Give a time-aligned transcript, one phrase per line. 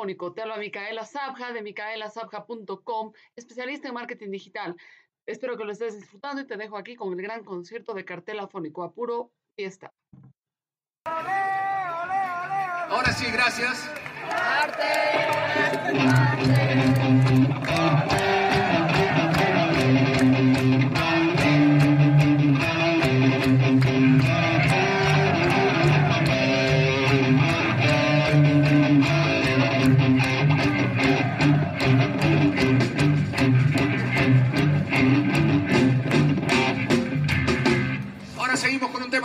[0.00, 0.32] telefónico.
[0.32, 4.76] Te habla Micaela Sabja de micaelasabja.com, especialista en marketing digital.
[5.26, 8.40] Espero que lo estés disfrutando y te dejo aquí con el gran concierto de cartel
[8.40, 9.92] afónico a puro fiesta.
[11.04, 13.88] Ahora sí, gracias.
[14.30, 14.82] Arte,
[15.52, 17.19] arte, arte.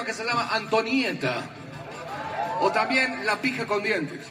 [0.04, 1.44] que se llama Antonieta.
[2.62, 4.28] O también La pija con dientes.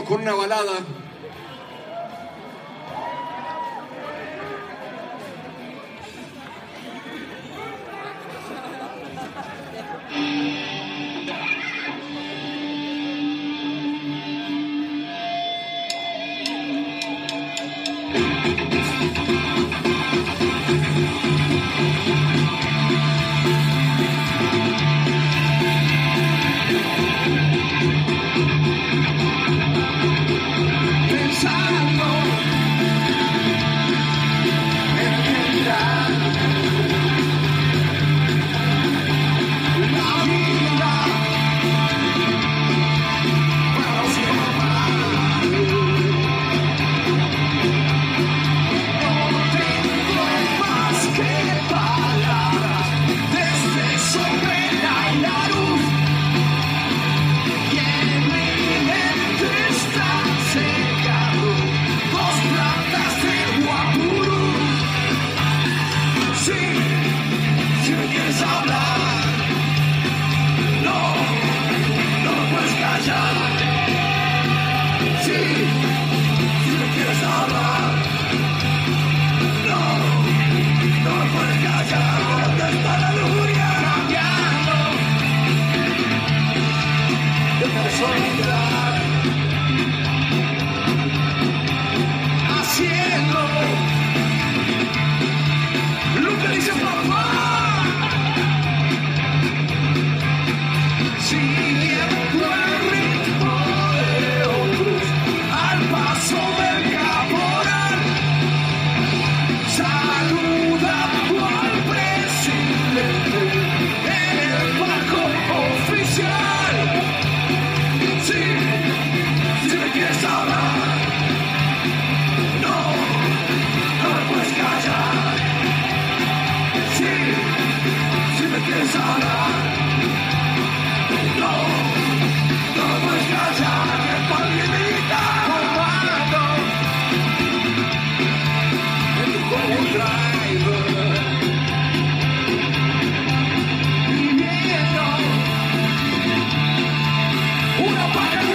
[0.00, 0.72] con una balada.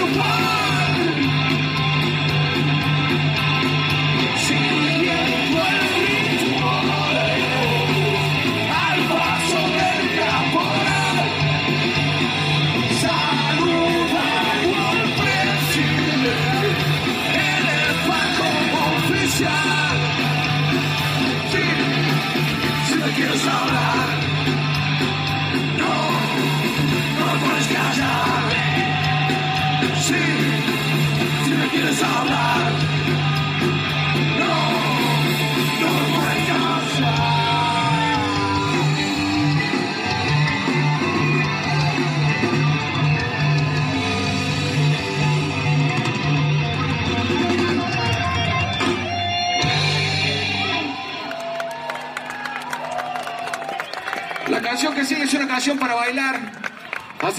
[0.08, 0.57] Empire!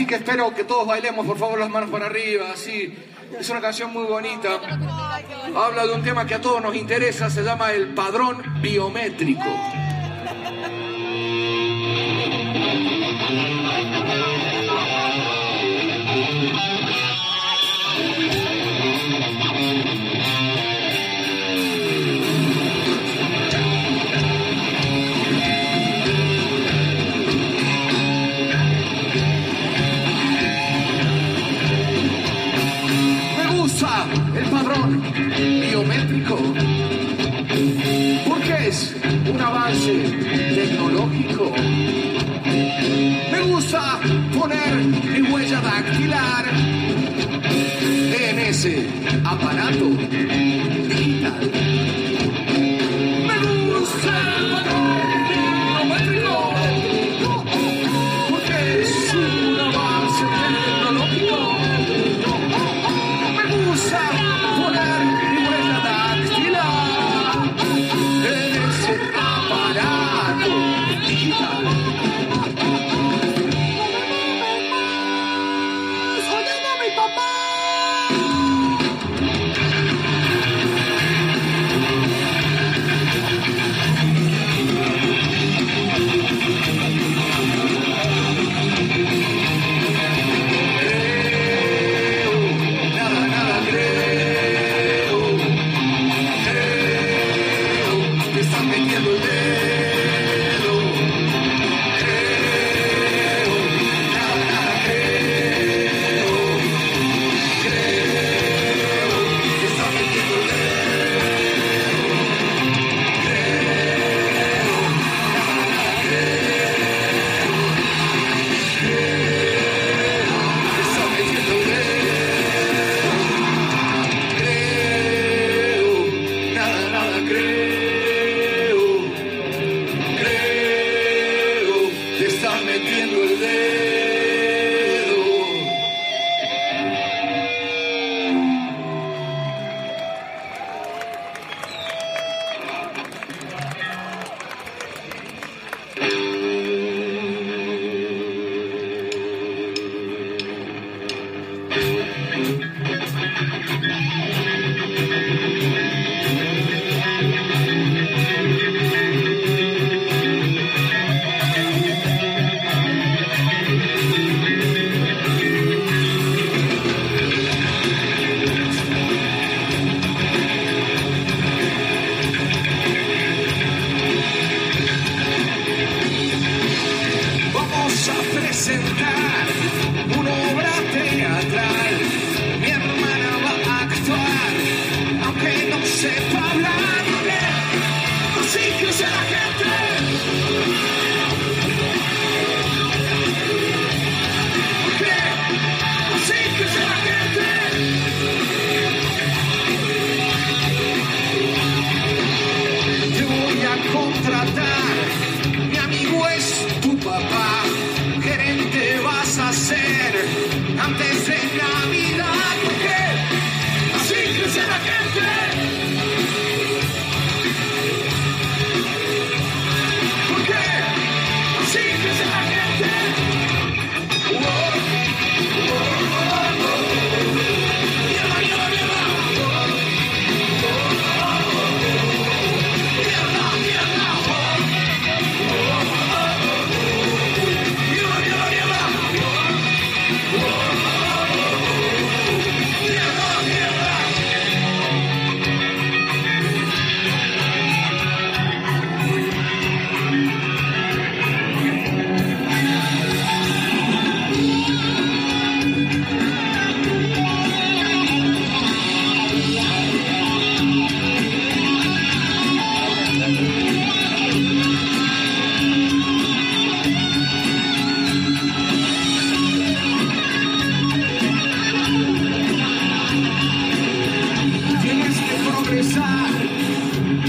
[0.10, 2.98] que espero que todos bailemos, por favor, las manos para arriba, así.
[3.40, 4.60] Es una canción muy bonita.
[5.56, 9.46] Habla de un tema que a todos nos interesa, se llama el padrón biométrico.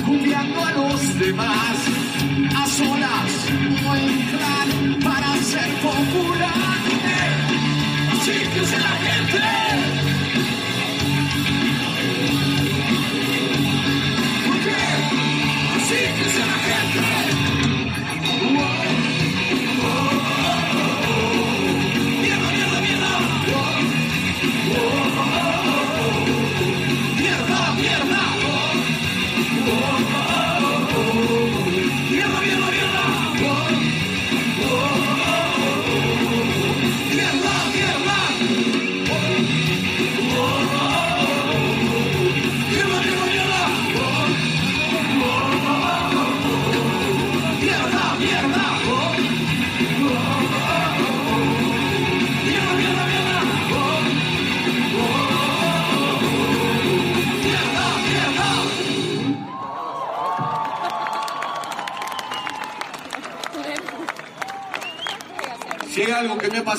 [0.07, 1.77] Copiando a los demás,
[2.57, 3.33] a solas
[3.87, 6.81] o en plan para ser popular.
[8.25, 9.41] Que es la gente.
[16.17, 17.50] Que es la gente.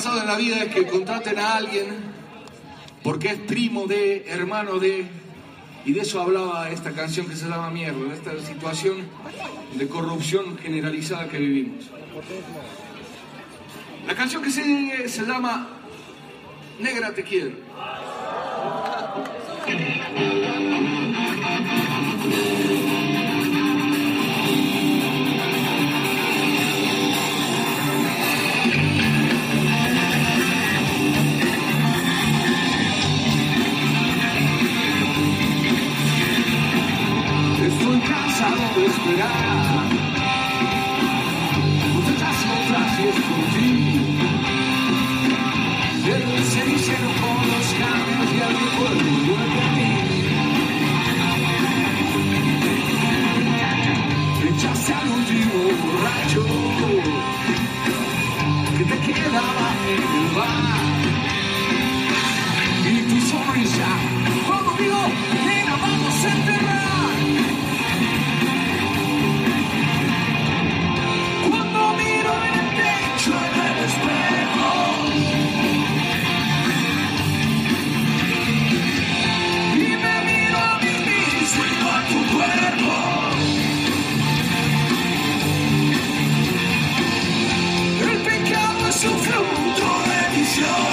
[0.02, 1.86] Pasado en la vida es que contraten a alguien
[3.04, 5.06] porque es primo de, hermano de,
[5.84, 8.96] y de eso hablaba esta canción que se llama Mierda, esta situación
[9.76, 11.84] de corrupción generalizada que vivimos.
[14.04, 15.68] La canción que sigue se llama
[16.80, 17.52] Negra te quiero.
[38.80, 39.84] Esperar.
[41.92, 43.70] Muchachas otras y es por ti.
[46.04, 49.92] El cenicero con los cambios y el recuerdo vuelve a mí.
[54.48, 56.42] Echaste al último borracho
[58.78, 60.82] que te quedaba en el bar.
[62.84, 63.90] Y tu sonrisa,
[64.46, 65.02] cuando digo,
[65.44, 66.61] nena, vamos a enterrar.
[90.52, 90.91] show.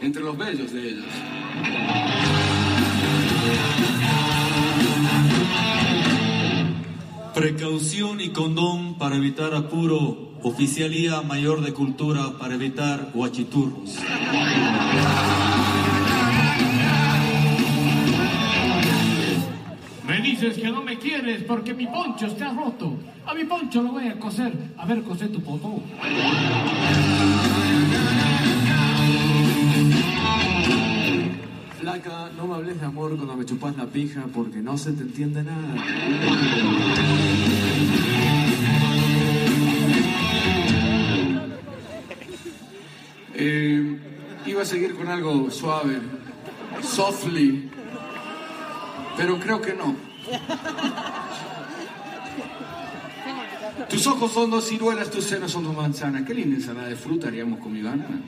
[0.00, 1.04] Entre los bellos de ellas.
[7.34, 10.26] Precaución y condón para evitar apuro.
[10.42, 13.98] Oficialía Mayor de Cultura para evitar guachiturros.
[20.06, 22.96] Me dices que no me quieres porque mi poncho está roto.
[23.26, 24.52] A mi poncho lo voy a coser.
[24.78, 25.82] A ver, cosé tu potó.
[31.86, 35.02] Flaca, no me hables de amor cuando me chupas la pija porque no se te
[35.02, 35.84] entiende nada.
[43.34, 44.00] Eh,
[44.46, 46.00] iba a seguir con algo suave,
[46.82, 47.70] softly,
[49.16, 49.94] pero creo que no.
[53.88, 56.24] Tus ojos son dos ciruelas, tus senos son dos manzanas.
[56.24, 58.22] Qué linda ensalada de fruta haríamos con mi banana.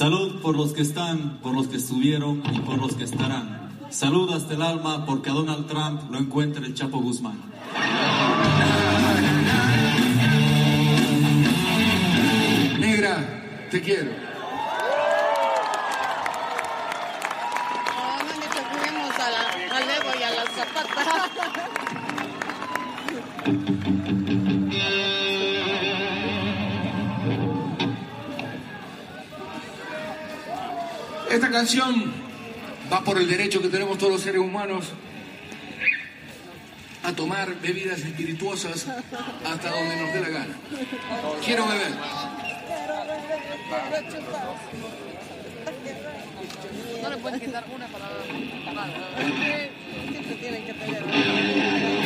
[0.00, 3.68] Salud por los que están, por los que estuvieron y por los que estarán.
[3.90, 7.38] Salud hasta el alma porque a Donald Trump lo encuentra el Chapo Guzmán.
[12.78, 14.12] Negra, te quiero.
[18.94, 21.30] No, a la, al Evo y a la Zapata.
[31.50, 32.12] Esta canción
[32.92, 34.84] va por el derecho que tenemos todos los seres humanos
[37.02, 40.54] a tomar bebidas espirituosas hasta donde nos dé la gana.
[41.44, 41.90] Quiero beber.
[47.02, 48.06] No le puedes quitar una para...
[50.08, 51.99] Siempre tienen que tener.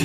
[0.00, 0.04] Es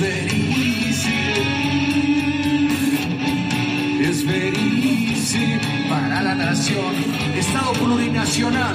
[4.24, 5.60] very easy.
[5.88, 6.94] Para la nación,
[7.36, 8.74] Estado plurinacional.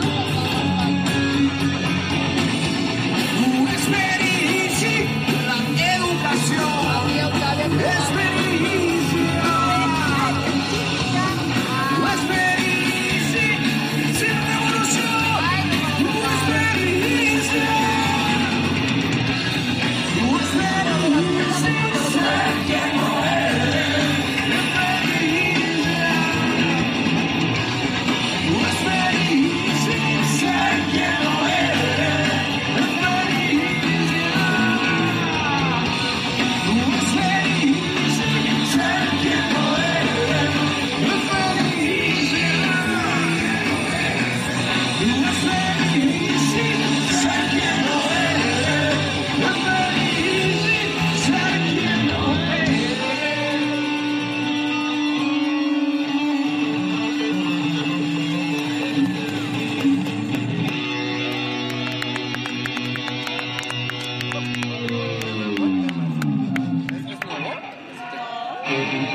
[69.01, 69.05] Oh,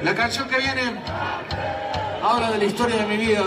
[0.03, 1.01] La canción que viene
[2.23, 3.45] habla de la historia de mi vida.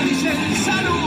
[0.00, 0.99] Salud.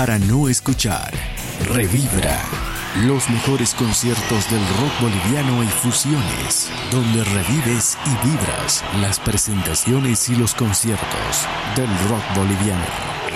[0.00, 1.12] para no escuchar.
[1.74, 2.40] Revibra.
[3.04, 10.36] Los mejores conciertos del rock boliviano y fusiones, donde revives y vibras las presentaciones y
[10.36, 11.46] los conciertos
[11.76, 12.86] del rock boliviano.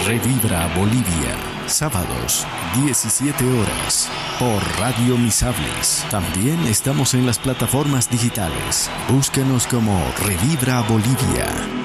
[0.06, 1.36] Revibra Bolivia,
[1.66, 2.46] sábados,
[2.82, 4.08] 17 horas,
[4.38, 6.02] por Radio Misables.
[6.10, 8.90] También estamos en las plataformas digitales.
[9.10, 11.83] Búscanos como Revibra Bolivia.